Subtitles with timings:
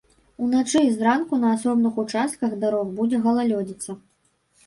[0.43, 3.91] Уначы і зранку на асобных участках дарог будзе галалёдзіца.